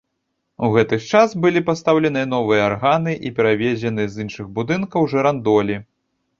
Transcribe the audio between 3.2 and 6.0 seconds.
і перавезеныя з іншых будынкаў жырандолі.